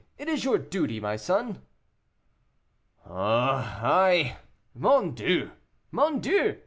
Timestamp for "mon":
4.73-5.13, 5.91-6.19